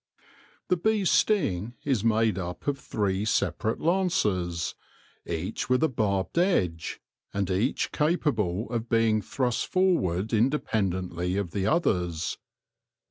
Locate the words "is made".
1.85-2.39